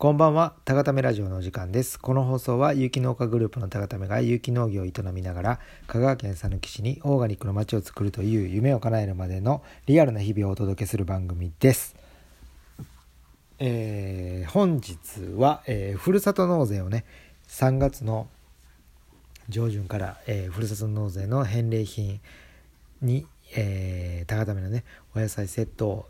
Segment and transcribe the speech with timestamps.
[0.00, 2.00] こんばんは、たがためラジオのお時間です。
[2.00, 11.96] この放送は有機農家グループのたがためが有機農業を営みながら、香川県佐抜市にオーガニックの街を作るという夢を叶えるまでのリアルな日々をお届けする番組です。
[13.58, 14.96] えー、本日
[15.36, 17.04] は、えー、ふるさと納税をね、
[17.48, 18.26] 3月の
[19.50, 22.22] 上旬から、えー、ふるさと納税の返礼品
[23.02, 26.08] に、えー、高ためのね、お野菜セットを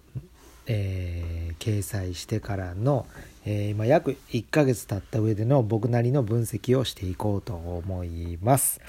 [0.67, 3.07] えー、掲載してからの、
[3.45, 8.81] えー、今約1ヶ月経った上での僕なりの分析をしていこうと思います。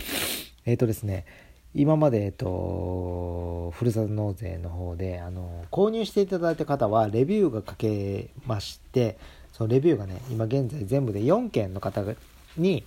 [0.65, 1.25] えっ、ー、とですね、
[1.73, 9.17] 今まで、えっと、ふるさと納税の方で、あの、購入していただいた方は、レビューが書けまして、
[9.53, 12.03] そのレビューがね、今現在全部で4件の方
[12.57, 12.83] に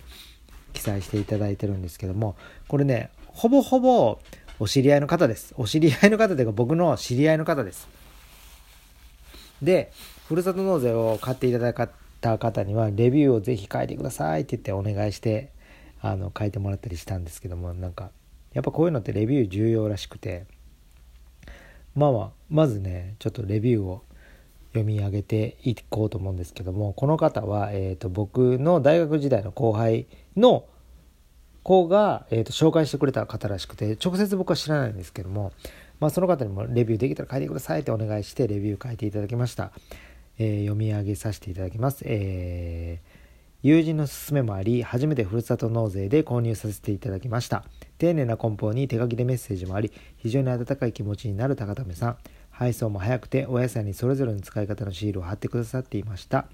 [0.73, 2.35] 記載していただいてるんですけども、
[2.67, 4.19] これね、ほぼほぼ
[4.59, 5.53] お知り合いの方です。
[5.57, 7.87] お知り合いの方というか僕の知り合いの方です。
[9.61, 9.91] で、
[10.27, 11.73] ふるさと納税を買っていただい
[12.21, 15.51] た方には、レビューをぜひ書いてくださいって言ってお願いして、
[16.01, 18.11] あの、書いてもらったりしたんですけども、なんか、
[18.53, 20.45] やっぱこういうのってレビュー重要らしくて、
[21.95, 24.03] まあまあ、まずね、ちょっとレビューを
[24.73, 30.65] 読み上げていこうと思うんですけども、この方は、えっ、ー、と、僕の大学時代の後輩の
[31.63, 35.53] 子が、えーと紹介してくれた方らしくて、直接僕は知らないんですけども、
[35.99, 39.71] まあ、その方にもレビューできたら書いてくださいってお願いしてレビュー書いていただきました。
[40.37, 42.03] えー、読み上げさせていただきます。
[42.05, 47.63] えー、友人の勧めもあり、初めてふるさと納税で購入させていただきました。
[47.97, 52.17] 丁寧な梱包に手書きでメッセージもあり、非常に温かい気持ちになる高為さん。
[52.49, 56.47] 配送も早くて、お野菜にそれぞれの使い方のシールを貼ってくださっていました。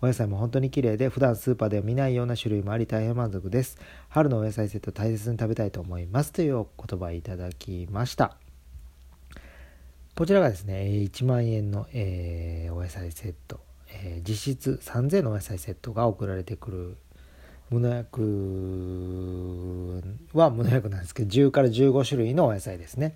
[0.00, 3.78] お野菜も本当に綺麗で、普段スーパーでは見ないような種類もあり、大変満足です。
[4.08, 6.32] 春のお野菜セット大切に食べたいと思います。
[6.32, 8.47] というお言葉いただきました。
[10.18, 13.60] こちらがですね、1万円の、えー、お野菜セット、
[13.92, 16.96] えー、実質3000のお野菜セットが送られてくる
[17.70, 20.02] 無農薬
[20.34, 23.14] は無農薬なんですけど10から15種類のお野菜ですね。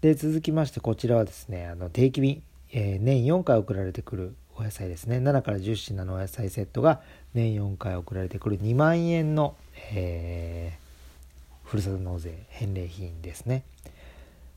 [0.00, 2.40] で続きましてこちらはですねあの定期便、
[2.70, 5.16] えー、年4回送られてくるお野菜ですね。
[5.16, 7.00] 7から10品のお野菜セットが
[7.34, 9.56] 年4回送られてくる2万円の、
[9.92, 13.64] えー、ふるさと納税返礼品ですね。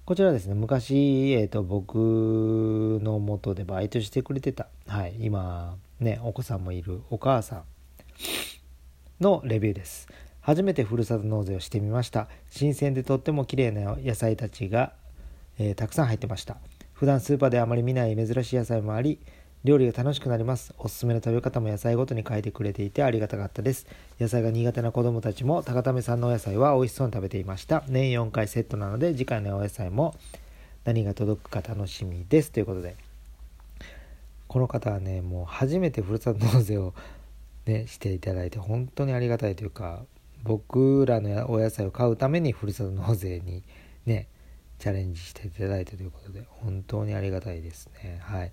[0.05, 1.95] こちらですね、昔、えっ、ー、と、僕
[3.01, 7.63] の元でバイトしてくれてた、はい、今、ね、お子さんもいるお母さん
[9.19, 10.07] のレビューです。
[10.41, 12.27] 初めてふるさと納税をしてみました。
[12.51, 14.93] 新鮮でとっても綺麗な野菜たちが、
[15.57, 16.57] えー、たくさん入ってました。
[16.93, 19.17] 普段スーパーであまり見ない珍しい野菜もあり、
[19.65, 20.75] 料理が楽しくなります。
[20.77, 23.87] おすすめの食べ方も野菜ごとに書いてくれていてありがたかったです。
[24.19, 27.83] 野菜が苦手な子供たちも高為さんのお野菜は美味しそうに食べていました。
[27.87, 30.13] 年4回セットなので次回のお野菜も
[30.83, 32.51] 何が届くか楽しみです。
[32.51, 32.95] ということで、
[34.47, 36.93] この方はね、もう初めてふるさと納税を
[37.65, 40.03] ね、していただいて本当にありがたいというか、
[40.43, 43.63] 僕らのお野菜を買うためにふるさと納税に
[44.05, 44.27] ね、
[44.77, 48.19] チャレンジしていただいたということで、本当にありがたいですね。
[48.21, 48.51] はい。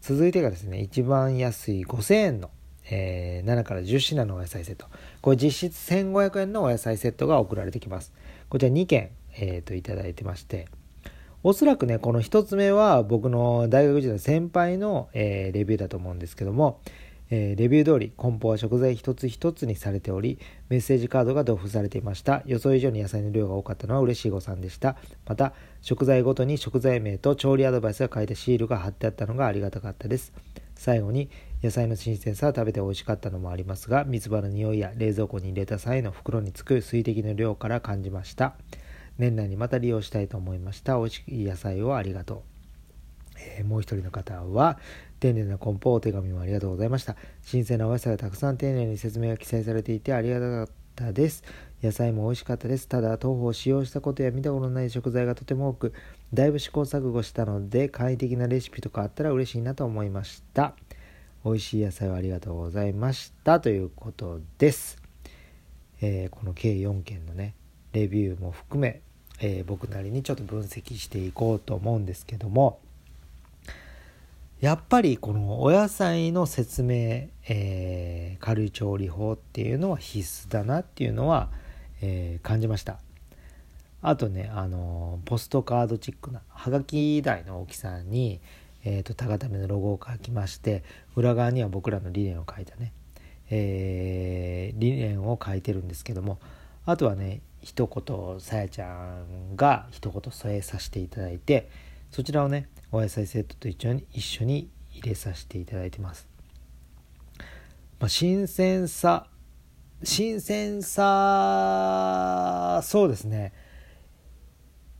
[0.00, 2.50] 続いてがですね、一番安い5000円の、
[2.90, 4.86] えー、7から10品のお野菜セット。
[5.20, 8.12] これ実質1500円のお野菜セットが送られてきます。
[8.48, 10.66] こちら2件、えー、といただいてまして、
[11.42, 16.80] おそらくね、この1つ目は僕の大学時代の先輩の、えー、レビューだと思うんですけども、
[17.30, 22.42] えー、レビュー通り梱包は食材一つ一つにされておりメッセージカードが同封されていました。
[22.46, 24.96] 予想以上に野菜の量が多かったのは嬉しい誤算でした。
[25.26, 25.52] また
[25.82, 30.32] 食材ごとに食材名と調理アドバイスが書いたシールが貼ってあったのがありがたかったです。
[30.74, 31.28] 最後に
[31.62, 38.54] 野菜の新鮮さは食べて美味しかったのもありますが三つ葉の匂いや冷蔵庫に入れた際の袋につく水滴の量から感じました。
[39.18, 40.96] 年内にまた利用したいと思いました。
[40.96, 42.58] 美味しい野菜をありがとう。
[43.40, 44.78] えー、もう一人の方は、
[45.20, 47.16] 丁寧な梱包お手紙もありがとうございました。
[47.42, 51.42] 新鮮なお野菜がたくさん丁寧に説明が記載されていてありがたかったです。
[51.82, 52.88] 野菜も美味しかったです。
[52.88, 55.92] ただ、豆腐を使用したことや見たことのない食材がとても多く、
[56.34, 60.74] だいぶ試行錯誤したので、簡易的なレシピとかあったら嬉しいなと思いました。
[61.44, 63.60] 美味しい野菜をありがとうございました。
[63.60, 64.98] ということです。
[66.00, 67.54] えー、この計4件のね、
[67.92, 69.00] レビューも含め、
[69.40, 72.80] えー、僕なりにちょっと分析していこうと思うんですけども、
[74.60, 81.50] やっぱりこのお野菜の説明、えー、軽い調理法っていうのは必須だなっていうのは、
[82.02, 82.98] えー、感じました。
[84.02, 88.40] あとねあのポストカードチックなはがき台の大きさに、
[88.84, 90.82] えーと、高ためのロゴを書きまして
[91.14, 92.92] 裏側には僕らの理念を書いたね、
[93.50, 96.38] えー、理念を書いてるんですけども
[96.84, 101.68] あとはね一言さやちゃんが一言添えさせていただいて
[102.10, 106.28] そちらをねお野菜セットと一緒に一緒に入れさせていただいてます。
[108.00, 109.28] まあ、新鮮さ
[110.04, 113.52] 新鮮さそうですね。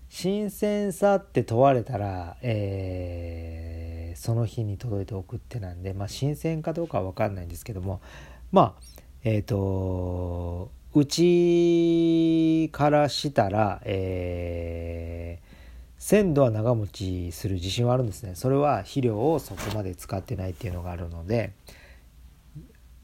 [0.08, 8.00] 新鮮さって問われたら、えー、その日に届いて送ってなんで、まあ、新鮮かどうかは分かんないんですけども
[8.50, 8.82] まあ
[9.22, 14.97] えっ、ー、とうちからしたら、えー、
[15.98, 18.34] 鮮度は長持ちする自信はあるんですね。
[18.34, 21.52] それは肥料をそこまで使ってないっていうのがあるので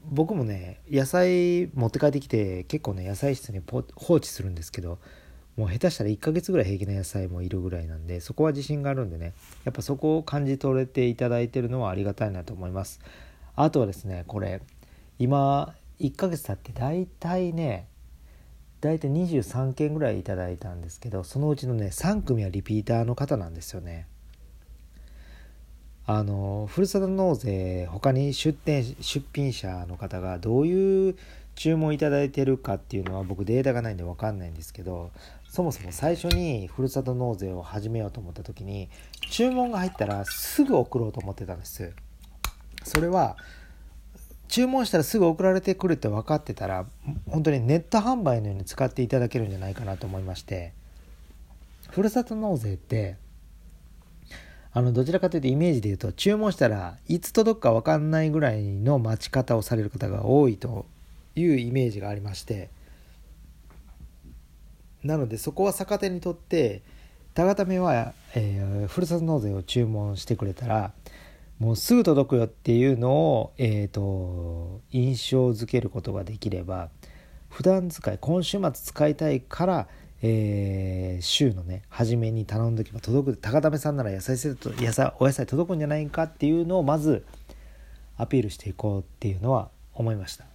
[0.03, 4.99] 僕もね野菜持って帰ってきて結構ね野菜室に放置するんですけど
[5.57, 9.33] もう下手したら1ヶ月ぐらい平気な野菜もいるぐらいなんでそこは自信があるんでね
[9.63, 12.99] やっぱそこを感じ取れていただいてるのはありがたいなと思います。
[13.55, 14.61] あとはですねこれ
[15.17, 17.87] 今1ヶ月経って大体ね
[18.85, 24.05] 大体23件ぐらいいただいたんですけどそのうちのね3組はリピーターの方なんですよね。
[26.05, 31.15] あのふるさと納税他に出店出品者の方がどういう
[31.55, 35.09] 注文いただいてるかっていうのは僕データがないんで分かんないんですけど
[35.47, 38.89] そもそも最初にふるさと納税を始めようと思った時に
[39.31, 41.91] 注文が入ったらすぐ送ろうと思ってたんです。
[42.83, 43.35] それは
[44.47, 46.85] 注文したらすぐ送られてくるって分かってたら
[47.27, 50.73] 本当にネット販売のように使っていただけるんじゃないかなと思いまして
[51.89, 53.17] ふるさと納税って
[54.73, 60.85] あのどちらかというとイメージで言うと注文したらいつ届くか分かんないぐらいの待ち方をされる方が多いと
[61.35, 62.69] いうイメージがありまして
[65.03, 66.81] なのでそこは逆手にとって
[67.33, 70.91] 田形目は、えー、ふるさと納税を注文してくれたら
[71.59, 76.89] もうすぐ届くよっていうのを、えーと、印象づけることができれば
[77.49, 79.87] 普段使い今週末使いたいから
[80.27, 83.37] えー、週のね初めに頼んどけば届く。
[83.37, 87.25] 高為さんなら野菜セット野菜お野菜届くんじゃないかっていうのをまず
[88.17, 90.45] アピールしていこうっていうのは思いました。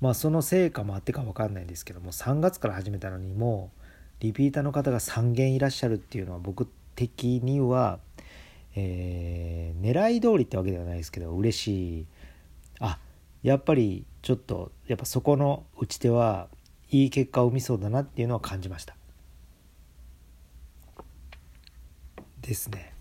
[0.00, 3.72] まあその成果もあってか分かんないんですけども3月から始めたのにも
[4.20, 7.98] うリピーターの方が3件いらっしゃるっていうのは僕的には、
[8.76, 12.06] えー、狙い通りってわけではないですけど嬉しい。
[12.80, 12.98] あ
[13.42, 16.48] やっぱりちょっとやっぱそこの打ち手は
[16.90, 18.96] いい結果を生みそうだなっていうのは感じました。
[22.40, 22.92] ですね。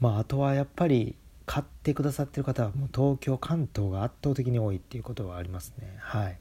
[0.00, 5.96] まああとはやっぱり買ってくださってる方はもう東京関東が圧倒的に多いっていうことはありますね。
[5.98, 6.38] はい。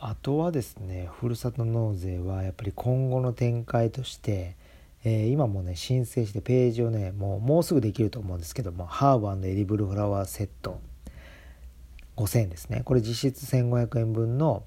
[0.00, 4.56] あとはですねふるさと納税はやっぱり今後の展開として、
[5.04, 10.80] えー、今もね申請してページをねもうもうすぐできると思うんですけどもハーブエディブルフラワーセット。
[12.18, 12.82] 5000円ですね。
[12.84, 14.64] これ実質1500円分の、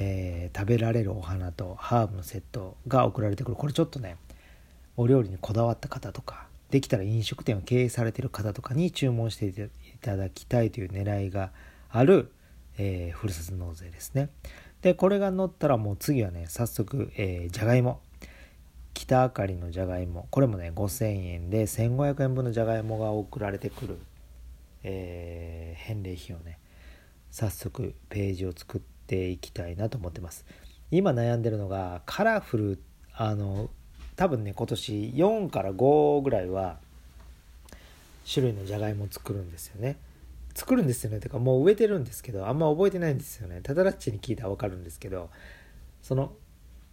[0.00, 3.56] えー、食べられるお花とハーブのセットが送られてくる。
[3.56, 4.16] これちょっとね
[4.96, 9.52] お料理にこだわった方とかできたら飲食店を経営されてる方とかに注文してい
[10.00, 11.50] ただきたいという狙いが
[11.90, 12.32] ある、
[12.78, 14.30] えー、ふるさと納税ですね。
[14.80, 18.00] でこれが乗ったらもう次はね早速、えー、じゃがいも。
[18.96, 20.26] 北あかりのじゃがいも。
[20.30, 23.98] これもね5000円で1500円分のじゃがいもが送られてくる、
[24.84, 26.58] えー、返礼品をね
[27.30, 30.46] 早速ページを作っていきたいなと思ってます。
[30.90, 32.82] 今悩んでるのがカラフル
[33.12, 33.68] あの
[34.16, 36.78] 多分ね今年4から5ぐらいは
[38.32, 39.98] 種類のじゃがいも作るんですよね。
[40.54, 41.20] 作るんですよね。
[41.20, 43.60] てかもう植えてるんですけどあんま覚えてないんですよね。
[43.62, 45.28] タダラッチに聞いたら分かるんですけど
[46.00, 46.32] その、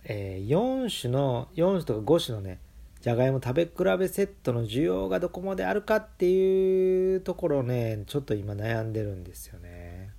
[0.05, 2.59] えー、4種の4種とか5種のね
[3.01, 10.11] じゃがいも食べ比べセットの需要がどこまであるかっていうところねちょっと今悩んでるんですよね。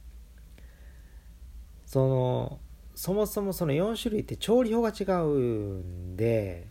[1.87, 2.59] その
[2.95, 6.69] そもそもその4種類って調理法が違うんで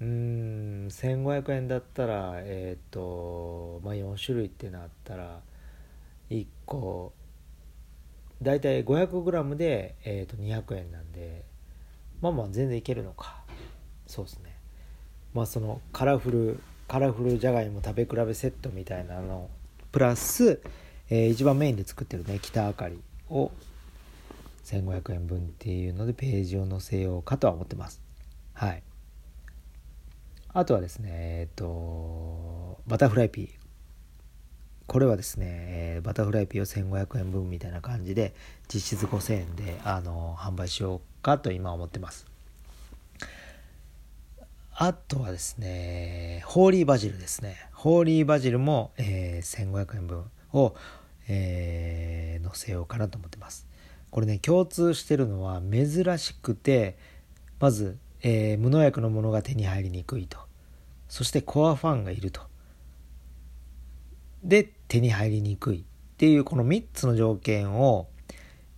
[0.00, 5.40] うん1500円だったらえっ、ー、とまあ4種類ってなったら
[6.30, 7.12] 1個
[8.42, 11.55] 大体 500g で、えー、と200円なんで。
[12.20, 13.42] まあまあ全然いけるのか。
[14.06, 14.56] そうですね。
[15.34, 19.50] まあそのカラフルカラフルじゃがいも食べ比べセットみたいなの。
[19.92, 20.60] プラス、
[21.08, 23.50] えー、一番メインで作ってるね北あかりを。
[24.64, 28.02] 1500円分っていうのでページを載せようかとは思ってます。
[28.52, 28.82] はい。
[30.52, 33.65] あとはですねえっ、ー、とバタフライピー。
[34.86, 38.34] これはですね、えバタフライピーを1500円分みたいな感じで
[38.72, 42.26] 実質5000円であの販売しようかと今思ってます。
[44.78, 47.56] あとはですねホーリーバジルですね。
[47.72, 50.74] ホーリーバジルも、えー、1500円分を、
[51.28, 53.66] えー、載せようかなと思ってます。
[54.10, 56.96] これね共通してるのは珍しくて
[57.58, 60.38] まず、えー、無農薬のものが手に入りにくいと。
[61.08, 62.42] そしてコアファンがいると。
[64.44, 65.82] で手に入りにくいっ
[66.16, 68.08] ていうこの3つの条件を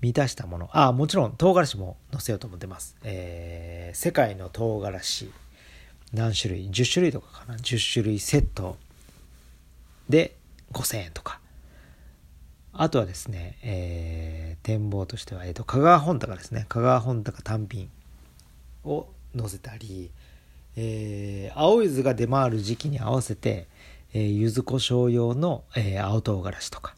[0.01, 0.71] 満たしたもの。
[0.73, 5.31] あもちろん唐辛子も載せようと思ってます、えー、世界の唐辛子。
[6.13, 8.77] 何種類？10種類とかかな？10種類セット
[10.09, 10.37] で
[10.73, 11.41] 5000円とか。
[12.73, 16.67] あとはですね、えー、展望としては、えーと、香川本高ですね。
[16.69, 17.91] 香川本高単品
[18.85, 20.11] を載せたり、
[20.77, 23.67] えー、青柚子が出回る時期に合わせて、
[24.15, 26.95] えー、柚子胡椒用の、えー、青唐辛子とか。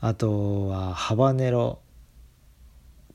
[0.00, 1.80] あとはハバネロ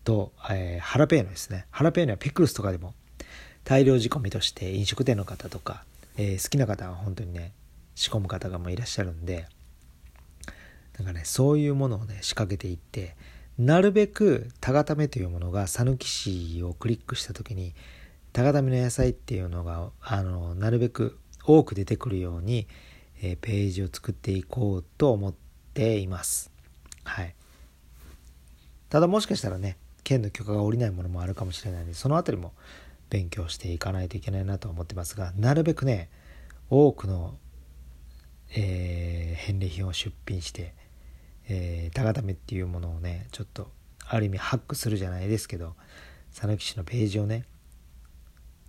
[0.04, 1.65] と、えー、ハラペーノですね。
[1.72, 2.94] ハラペーノはピクルスとかでも
[3.65, 5.84] 大量仕込みとして飲食店の方とか、
[6.18, 7.51] えー、好きな方は本当にね
[7.96, 9.48] 仕込む方がもういらっしゃるんで
[10.98, 13.15] だかねそういうものをね仕掛けていって
[13.58, 17.74] なるべくタガタメというものが讃岐市をクリックした時に
[18.34, 22.67] タガタメの野菜っていうのがあのなるべく多く出てくるように、
[23.21, 25.33] えー、ページを作っていこうと思っ
[25.73, 26.51] ています。
[27.03, 27.35] はい。
[28.89, 32.53] ただもしかしたらね県の許可が下りないものもあるかもしれないのでその辺りも
[33.09, 36.09] 勉強していかないといけないなと思ってますがなるべくね
[36.69, 37.35] 多くの、
[38.55, 40.73] えー、返礼品を出品して、
[41.49, 43.71] えー、高ためっていうものをねちょっと
[44.07, 45.75] ある意味ハックするじゃないですけど
[46.31, 47.45] 讃岐市のページをね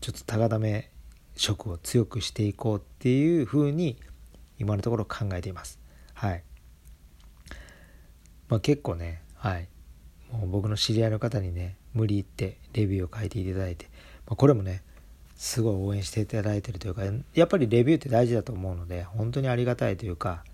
[0.00, 0.90] ちょっと高ため
[1.37, 3.97] 色を強くしていこうっていうふうに
[4.59, 5.78] 今のところ考えています。
[6.14, 6.43] はい。
[8.49, 9.69] まあ結構ねはい。
[10.33, 13.87] もう僕の知り合いの方にね無理言ってレビューを書いていただいて
[14.26, 14.83] まあ、これもね
[15.37, 17.02] すごい応援していただいてるというか
[17.35, 20.45] やっぱりレビューって大事だと思うので本当にありがたいというか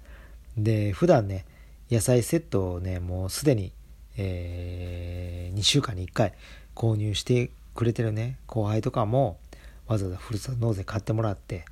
[0.56, 1.46] で普段ね
[1.90, 3.72] 野菜セットをねもうすでに、
[4.16, 6.32] えー、2週間に1回
[6.74, 9.38] 購入してくれてるね後輩とかも
[9.86, 11.64] わざわざふるさと納税買ってもらって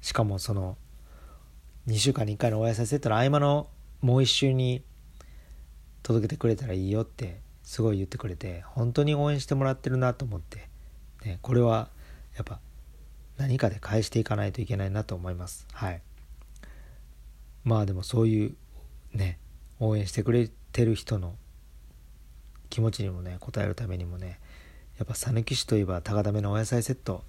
[0.00, 0.76] しかもその
[1.86, 3.68] 2週間に1回のお野菜セットの合間の
[4.00, 4.82] もう1週に
[6.02, 10.72] 届けてくれたらいいよってすごい言ってくれて本当に応援してもらってるなと思って
[11.24, 11.88] ね、これは
[12.36, 12.60] やっぱ
[13.36, 15.66] 何かで返していかないといけないなと思います。
[15.72, 16.02] はい。
[17.64, 18.54] まあでもそういう
[19.12, 19.38] ね、
[19.78, 21.34] 応援してくれてる人の
[22.70, 24.40] 気持ちにもね、応えるためにもね、
[24.98, 27.24] やっぱ讃岐市といえば高田目のお野菜セット、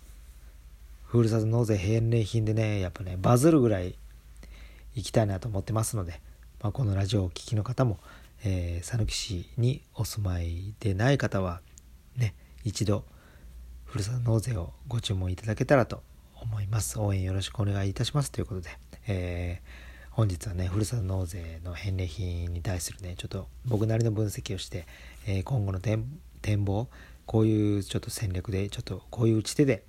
[1.14, 3.94] ふるさと納税返礼品でね、やっぱね、バズるぐらい
[4.96, 6.20] 行きたいなと思ってますので、
[6.60, 8.00] まあ、このラジオをお聴きの方も、
[8.44, 11.62] えー、讃岐市にお住まいでない方は、
[12.18, 13.06] ね、一度
[13.86, 16.02] ふるさと納税をご注文いただけたらと
[16.42, 17.00] 思います。
[17.00, 18.72] 応援よろしくお願いいたしますということで、
[19.06, 24.88] えー、本日はね、ふるさと納税の返礼品に対するね、ちょっと僕なりの分析をして、
[25.28, 26.08] えー、今後の展
[26.66, 26.88] 望、
[27.28, 29.84] こういうちょっと戦略で、ちょっとこういう打ち手で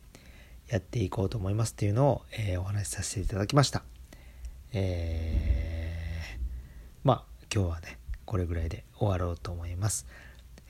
[0.68, 3.82] やっていこうと思いますっていうのを、えー、お話しさせていただきました。
[4.72, 6.38] えー、
[7.04, 10.06] まあ、今日はね、これぐらいで終わろうと思います。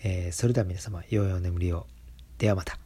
[0.03, 1.87] えー、それでは皆様、良いお眠りを。
[2.39, 2.84] ではまた。